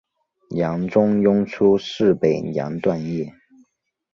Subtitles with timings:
[0.49, 3.31] 梁中庸初仕北凉段业。